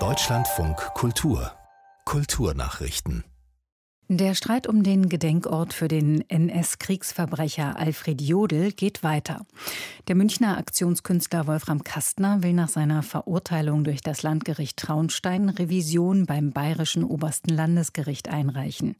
Deutschlandfunk 0.00 0.76
Kultur 0.94 1.52
Kulturnachrichten 2.04 3.22
der 4.08 4.34
Streit 4.34 4.66
um 4.66 4.82
den 4.82 5.08
Gedenkort 5.08 5.72
für 5.72 5.88
den 5.88 6.28
NS-Kriegsverbrecher 6.28 7.78
Alfred 7.78 8.20
Jodl 8.20 8.72
geht 8.72 9.02
weiter. 9.02 9.46
Der 10.08 10.14
Münchner 10.14 10.58
Aktionskünstler 10.58 11.46
Wolfram 11.46 11.84
Kastner 11.84 12.42
will 12.42 12.52
nach 12.52 12.68
seiner 12.68 13.02
Verurteilung 13.02 13.82
durch 13.82 14.02
das 14.02 14.22
Landgericht 14.22 14.76
Traunstein 14.76 15.48
Revision 15.48 16.26
beim 16.26 16.50
Bayerischen 16.50 17.02
Obersten 17.02 17.48
Landesgericht 17.48 18.28
einreichen. 18.28 18.96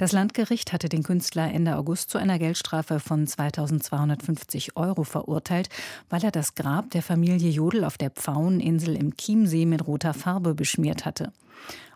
Das 0.00 0.12
Landgericht 0.12 0.72
hatte 0.72 0.88
den 0.88 1.02
Künstler 1.02 1.52
Ende 1.52 1.76
August 1.76 2.08
zu 2.08 2.16
einer 2.16 2.38
Geldstrafe 2.38 3.00
von 3.00 3.26
2250 3.26 4.74
Euro 4.74 5.04
verurteilt, 5.04 5.68
weil 6.08 6.24
er 6.24 6.30
das 6.30 6.54
Grab 6.54 6.90
der 6.92 7.02
Familie 7.02 7.50
Jodl 7.50 7.84
auf 7.84 7.98
der 7.98 8.08
Pfaueninsel 8.08 8.96
im 8.96 9.14
Chiemsee 9.18 9.66
mit 9.66 9.86
roter 9.86 10.14
Farbe 10.14 10.54
beschmiert 10.54 11.04
hatte. 11.04 11.34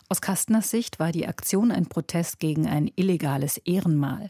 Aus 0.07 0.21
Kastners 0.21 0.69
Sicht 0.69 0.99
war 0.99 1.11
die 1.11 1.27
Aktion 1.27 1.71
ein 1.71 1.87
Protest 1.87 2.37
gegen 2.37 2.67
ein 2.67 2.91
illegales 2.95 3.57
Ehrenmal. 3.57 4.29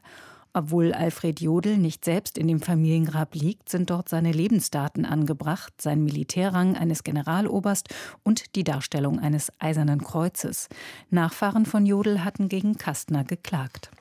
Obwohl 0.57 0.93
Alfred 0.93 1.41
Jodl 1.41 1.75
nicht 1.75 2.05
selbst 2.05 2.37
in 2.37 2.47
dem 2.47 2.61
Familiengrab 2.61 3.35
liegt, 3.35 3.67
sind 3.67 3.89
dort 3.89 4.07
seine 4.07 4.31
Lebensdaten 4.31 5.03
angebracht, 5.03 5.73
sein 5.81 6.01
Militärrang 6.01 6.77
eines 6.77 7.03
Generaloberst 7.03 7.93
und 8.23 8.55
die 8.55 8.63
Darstellung 8.63 9.19
eines 9.19 9.51
Eisernen 9.59 10.01
Kreuzes. 10.01 10.69
Nachfahren 11.09 11.65
von 11.65 11.85
Jodl 11.85 12.23
hatten 12.23 12.47
gegen 12.47 12.77
Kastner 12.77 13.25
geklagt. 13.25 13.91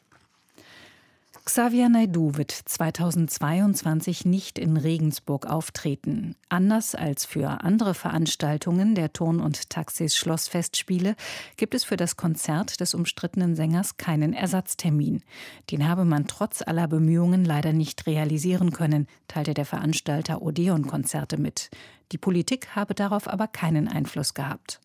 Xavier 1.47 1.91
Naidu 1.91 2.37
wird 2.37 2.53
2022 2.53 4.25
nicht 4.25 4.59
in 4.59 4.79
Regensburg 4.79 5.45
auftreten. 5.45 6.37
Anders 6.49 6.95
als 6.95 7.27
für 7.27 7.63
andere 7.63 7.93
Veranstaltungen 7.93 8.95
der 8.95 9.13
Turn- 9.13 9.41
und 9.41 9.69
Taxis 9.69 10.17
Schlossfestspiele 10.17 11.17
gibt 11.59 11.75
es 11.75 11.85
für 11.85 11.99
das 11.99 12.17
Konzert 12.17 12.81
des 12.81 12.95
umstrittenen 12.95 13.57
Sängers 13.57 13.99
keinen 13.99 14.33
Ersatztermin. 14.33 15.23
Den 15.71 15.87
habe 15.87 16.07
man 16.07 16.27
trotz 16.29 16.63
aller 16.63 16.89
Bemühungen 16.89 17.45
leider 17.45 17.75
nicht 17.75 18.07
realisieren 18.07 18.73
können, 18.73 19.07
teilte 19.29 19.53
der 19.53 19.67
Veranstalter 19.67 20.41
Odeon 20.41 20.87
Konzerte 20.87 21.37
mit. 21.37 21.69
Die 22.13 22.19
Politik 22.19 22.75
habe 22.75 22.95
darauf 22.95 23.29
aber 23.29 23.49
keinen 23.49 23.87
Einfluss 23.87 24.33
gehabt. 24.33 24.81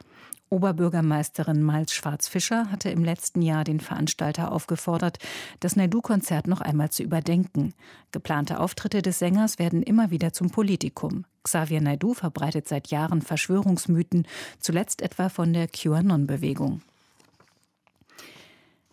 Oberbürgermeisterin 0.49 1.63
Miles 1.63 1.93
Schwarz-Fischer 1.93 2.71
hatte 2.71 2.89
im 2.89 3.03
letzten 3.03 3.41
Jahr 3.41 3.63
den 3.63 3.79
Veranstalter 3.79 4.51
aufgefordert, 4.51 5.19
das 5.59 5.75
Naidu-Konzert 5.75 6.47
noch 6.47 6.61
einmal 6.61 6.89
zu 6.89 7.03
überdenken. 7.03 7.73
Geplante 8.11 8.59
Auftritte 8.59 9.01
des 9.01 9.19
Sängers 9.19 9.59
werden 9.59 9.83
immer 9.83 10.09
wieder 10.09 10.33
zum 10.33 10.49
Politikum. 10.49 11.25
Xavier 11.43 11.81
Naidu 11.81 12.13
verbreitet 12.13 12.67
seit 12.67 12.87
Jahren 12.87 13.21
Verschwörungsmythen, 13.21 14.27
zuletzt 14.59 15.01
etwa 15.01 15.29
von 15.29 15.53
der 15.53 15.67
QAnon-Bewegung. 15.67 16.81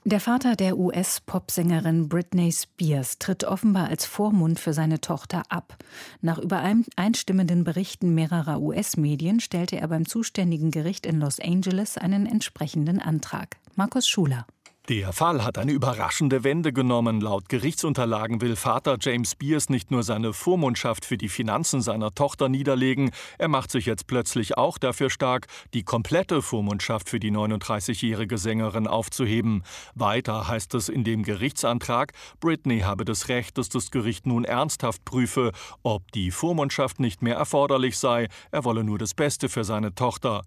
Der 0.08 0.20
Vater 0.20 0.54
der 0.54 0.78
US-Popsängerin 0.78 2.08
Britney 2.08 2.52
Spears 2.52 3.18
tritt 3.18 3.42
offenbar 3.42 3.88
als 3.88 4.06
Vormund 4.06 4.60
für 4.60 4.72
seine 4.72 5.00
Tochter 5.00 5.42
ab. 5.48 5.78
Nach 6.20 6.38
übereinstimmenden 6.38 7.64
Berichten 7.64 8.14
mehrerer 8.14 8.60
US-Medien 8.60 9.40
stellte 9.40 9.80
er 9.80 9.88
beim 9.88 10.06
zuständigen 10.06 10.70
Gericht 10.70 11.06
in 11.06 11.18
Los 11.18 11.40
Angeles 11.40 11.98
einen 11.98 12.26
entsprechenden 12.26 13.00
Antrag. 13.00 13.56
Markus 13.74 14.06
Schuler. 14.06 14.46
Der 14.88 15.12
Fall 15.12 15.42
hat 15.42 15.58
eine 15.58 15.72
überraschende 15.72 16.44
Wende 16.44 16.72
genommen. 16.72 17.20
Laut 17.20 17.48
Gerichtsunterlagen 17.48 18.40
will 18.40 18.54
Vater 18.54 18.98
James 19.00 19.34
Beers 19.34 19.68
nicht 19.68 19.90
nur 19.90 20.04
seine 20.04 20.32
Vormundschaft 20.32 21.04
für 21.04 21.18
die 21.18 21.28
Finanzen 21.28 21.82
seiner 21.82 22.14
Tochter 22.14 22.48
niederlegen, 22.48 23.10
er 23.36 23.48
macht 23.48 23.72
sich 23.72 23.86
jetzt 23.86 24.06
plötzlich 24.06 24.56
auch 24.56 24.78
dafür 24.78 25.10
stark, 25.10 25.48
die 25.74 25.82
komplette 25.82 26.40
Vormundschaft 26.40 27.08
für 27.08 27.18
die 27.18 27.32
39-jährige 27.32 28.38
Sängerin 28.38 28.86
aufzuheben. 28.86 29.64
Weiter 29.96 30.46
heißt 30.46 30.72
es 30.74 30.88
in 30.88 31.02
dem 31.02 31.24
Gerichtsantrag, 31.24 32.12
Britney 32.38 32.80
habe 32.80 33.04
das 33.04 33.28
Recht, 33.28 33.58
dass 33.58 33.68
das 33.68 33.90
Gericht 33.90 34.24
nun 34.24 34.44
ernsthaft 34.44 35.04
prüfe, 35.04 35.50
ob 35.82 36.12
die 36.12 36.30
Vormundschaft 36.30 37.00
nicht 37.00 37.22
mehr 37.22 37.34
erforderlich 37.34 37.98
sei, 37.98 38.28
er 38.52 38.62
wolle 38.62 38.84
nur 38.84 38.98
das 38.98 39.14
Beste 39.14 39.48
für 39.48 39.64
seine 39.64 39.96
Tochter. 39.96 40.42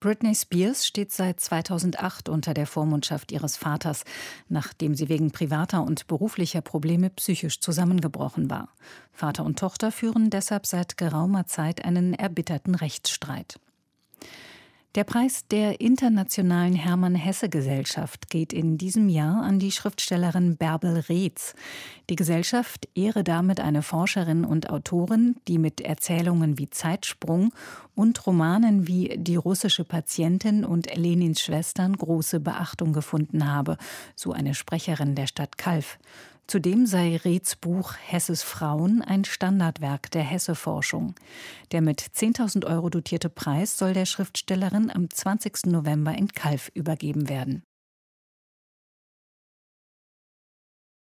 Britney 0.00 0.32
Spears 0.32 0.86
steht 0.86 1.10
seit 1.10 1.40
2008 1.40 2.28
unter 2.28 2.54
der 2.54 2.68
Vormundschaft 2.68 3.32
ihres 3.32 3.56
Vaters, 3.56 4.04
nachdem 4.48 4.94
sie 4.94 5.08
wegen 5.08 5.32
privater 5.32 5.82
und 5.82 6.06
beruflicher 6.06 6.60
Probleme 6.60 7.10
psychisch 7.10 7.60
zusammengebrochen 7.60 8.48
war. 8.48 8.68
Vater 9.12 9.44
und 9.44 9.58
Tochter 9.58 9.90
führen 9.90 10.30
deshalb 10.30 10.66
seit 10.66 10.96
geraumer 10.98 11.46
Zeit 11.46 11.84
einen 11.84 12.14
erbitterten 12.14 12.76
Rechtsstreit. 12.76 13.58
Der 14.98 15.04
Preis 15.04 15.46
der 15.46 15.80
Internationalen 15.80 16.74
Hermann-Hesse-Gesellschaft 16.74 18.28
geht 18.30 18.52
in 18.52 18.78
diesem 18.78 19.08
Jahr 19.08 19.44
an 19.44 19.60
die 19.60 19.70
Schriftstellerin 19.70 20.56
Bärbel 20.56 21.04
Reetz. 21.08 21.54
Die 22.10 22.16
Gesellschaft 22.16 22.88
ehre 22.96 23.22
damit 23.22 23.60
eine 23.60 23.82
Forscherin 23.82 24.44
und 24.44 24.70
Autorin, 24.70 25.36
die 25.46 25.58
mit 25.58 25.80
Erzählungen 25.80 26.58
wie 26.58 26.68
Zeitsprung 26.68 27.52
und 27.94 28.26
Romanen 28.26 28.88
wie 28.88 29.16
Die 29.16 29.36
russische 29.36 29.84
Patientin 29.84 30.64
und 30.64 30.92
Lenins 30.96 31.42
Schwestern 31.42 31.92
große 31.92 32.40
Beachtung 32.40 32.92
gefunden 32.92 33.48
habe, 33.48 33.76
so 34.16 34.32
eine 34.32 34.52
Sprecherin 34.52 35.14
der 35.14 35.28
Stadt 35.28 35.58
Kalf. 35.58 36.00
Zudem 36.48 36.86
sei 36.86 37.20
Reeds 37.22 37.56
Buch 37.56 37.92
Hesses 38.06 38.42
Frauen 38.42 39.02
ein 39.02 39.26
Standardwerk 39.26 40.10
der 40.12 40.22
Hesse-Forschung. 40.22 41.14
Der 41.72 41.82
mit 41.82 42.00
10.000 42.00 42.64
Euro 42.66 42.88
dotierte 42.88 43.28
Preis 43.28 43.76
soll 43.76 43.92
der 43.92 44.06
Schriftstellerin 44.06 44.90
am 44.90 45.10
20. 45.10 45.66
November 45.66 46.16
in 46.16 46.28
Kalf 46.28 46.70
übergeben 46.72 47.28
werden. 47.28 47.64